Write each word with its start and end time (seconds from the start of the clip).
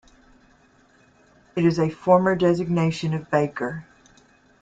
It 1.55 1.63
is 1.63 1.77
a 1.77 1.91
former 1.91 2.33
designation 2.35 3.13
of 3.13 3.29
baker. 3.29 3.85